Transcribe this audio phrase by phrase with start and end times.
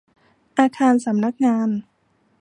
[0.57, 1.69] อาคารสำนักงาน